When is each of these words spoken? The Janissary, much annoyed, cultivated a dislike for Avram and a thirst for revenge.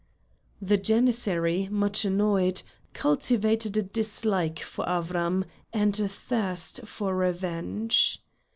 The 0.59 0.77
Janissary, 0.79 1.67
much 1.69 2.05
annoyed, 2.05 2.63
cultivated 2.91 3.77
a 3.77 3.83
dislike 3.83 4.57
for 4.57 4.83
Avram 4.87 5.45
and 5.73 5.99
a 5.99 6.07
thirst 6.07 6.87
for 6.87 7.15
revenge. 7.15 8.19